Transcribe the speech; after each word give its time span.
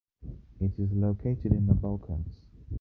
It 0.59 0.71
is 0.79 0.93
located 0.93 1.51
in 1.51 1.67
the 1.67 1.75
Balkans. 1.75 2.47